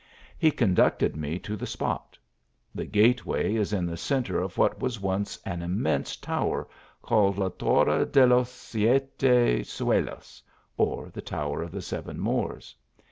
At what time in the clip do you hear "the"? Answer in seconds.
1.55-1.67, 2.73-2.85, 3.85-3.95, 11.11-11.21, 11.71-11.83